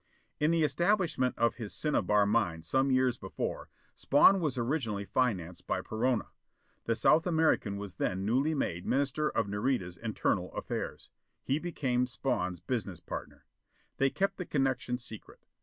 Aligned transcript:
In 0.39 0.49
the 0.49 0.63
establishment 0.63 1.37
of 1.37 1.57
his 1.57 1.75
cinnabar 1.75 2.25
mine 2.25 2.63
some 2.63 2.89
years 2.89 3.19
before, 3.19 3.69
Spawn 3.93 4.39
was 4.39 4.57
originally 4.57 5.05
financed 5.05 5.67
by 5.67 5.81
Perona. 5.81 6.29
The 6.85 6.95
South 6.95 7.27
American 7.27 7.77
was 7.77 7.97
then 7.97 8.25
newly 8.25 8.55
made 8.55 8.83
Minister 8.83 9.29
of 9.29 9.47
Nareda's 9.47 9.97
Internal 9.97 10.51
Affairs. 10.55 11.11
He 11.43 11.59
became 11.59 12.07
Spawn's 12.07 12.59
business 12.59 12.99
partner. 12.99 13.45
They 13.97 14.09
kept 14.09 14.37
the 14.37 14.45
connection 14.47 14.97
secret. 14.97 15.45